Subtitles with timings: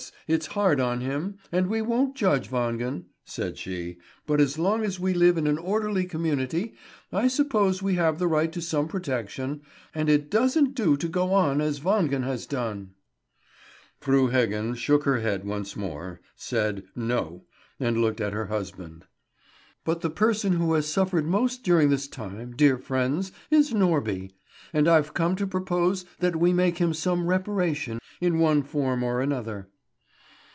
[0.27, 4.99] It's hard on him, and we won't judge Wangen," said she, "but as long as
[4.99, 6.73] we live in an orderly community,
[7.11, 9.61] I suppose we have the right to some protection;
[9.93, 12.93] and it doesn't do to go on as Wangen has done."
[13.99, 17.43] Fru Heggen shook her head once more, said "No,"
[17.79, 19.05] and looked at her husband.
[19.83, 24.31] "But the person who has suffered most during this time, dear friends, is Norby;
[24.73, 29.19] and I've come to propose that we make him some reparation in one form or
[29.21, 29.67] another."